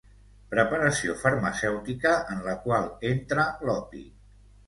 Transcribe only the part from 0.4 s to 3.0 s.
Preparació farmacèutica en la qual